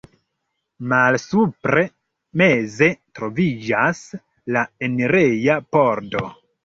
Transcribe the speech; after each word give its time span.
Malsupre 0.93 1.83
meze 2.43 2.89
troviĝas 3.21 4.03
la 4.57 4.65
enireja 4.89 5.59
pordo. 5.77 6.25